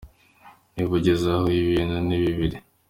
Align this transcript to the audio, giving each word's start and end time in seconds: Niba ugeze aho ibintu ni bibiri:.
Niba 0.73 0.91
ugeze 0.99 1.25
aho 1.35 1.45
ibintu 1.61 1.97
ni 2.07 2.17
bibiri:. 2.23 2.57